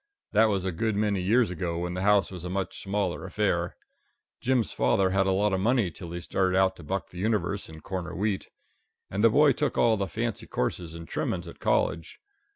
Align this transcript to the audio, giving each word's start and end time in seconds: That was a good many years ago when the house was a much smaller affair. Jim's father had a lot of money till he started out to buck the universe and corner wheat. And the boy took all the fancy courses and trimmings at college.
That 0.31 0.45
was 0.45 0.65
a 0.65 0.71
good 0.71 0.95
many 0.95 1.21
years 1.21 1.51
ago 1.51 1.77
when 1.77 1.93
the 1.93 2.01
house 2.01 2.31
was 2.31 2.43
a 2.43 2.49
much 2.49 2.81
smaller 2.81 3.23
affair. 3.23 3.75
Jim's 4.39 4.71
father 4.73 5.11
had 5.11 5.27
a 5.27 5.31
lot 5.31 5.53
of 5.53 5.59
money 5.59 5.91
till 5.91 6.11
he 6.11 6.21
started 6.21 6.57
out 6.57 6.75
to 6.77 6.83
buck 6.83 7.09
the 7.11 7.19
universe 7.19 7.69
and 7.69 7.83
corner 7.83 8.15
wheat. 8.15 8.47
And 9.11 9.23
the 9.23 9.29
boy 9.29 9.51
took 9.51 9.77
all 9.77 9.97
the 9.97 10.07
fancy 10.07 10.47
courses 10.47 10.95
and 10.95 11.07
trimmings 11.07 11.47
at 11.47 11.59
college. 11.59 12.17